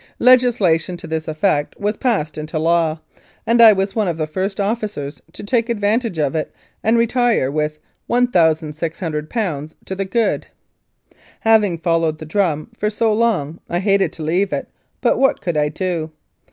Legislation 0.17 0.97
to 0.97 1.05
this 1.05 1.27
effect 1.27 1.79
was 1.79 1.95
passed 1.95 2.35
into 2.35 2.57
law, 2.57 2.99
and 3.45 3.61
I 3.61 3.71
was 3.71 3.95
one 3.95 4.07
of 4.07 4.17
the 4.17 4.25
first 4.25 4.59
officers 4.59 5.21
to 5.31 5.43
take 5.43 5.69
advantage 5.69 6.17
of 6.17 6.35
it, 6.35 6.51
and 6.83 6.97
retire 6.97 7.51
with 7.51 7.77
;i,6oo 8.09 9.73
to 9.85 9.95
the 9.95 10.05
good. 10.05 10.47
Having 11.41 11.77
followed 11.77 12.17
the 12.17 12.25
drum 12.25 12.71
for 12.75 12.89
so 12.89 13.13
long, 13.13 13.59
I 13.69 13.77
hated 13.77 14.11
to 14.13 14.23
leave 14.23 14.51
it, 14.51 14.69
but 15.01 15.19
what 15.19 15.39
could 15.39 15.55
I 15.55 15.69
d3? 15.69 16.09